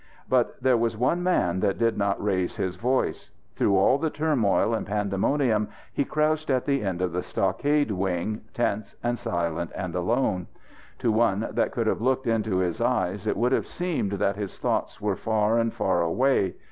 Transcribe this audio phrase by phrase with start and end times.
[0.27, 3.29] But there was one man that did not raise his voice.
[3.55, 8.41] Through all the turmoil and pandemonium he crouched at the end of the stockade wing,
[8.51, 10.47] tense, and silent and alone.
[10.97, 14.57] To one that could have looked into his eyes, it would have seemed that his
[14.57, 16.55] thoughts were far and far away.